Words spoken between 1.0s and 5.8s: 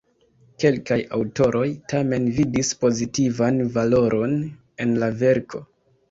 aŭtoroj tamen vidis pozitivan valoron en la verko.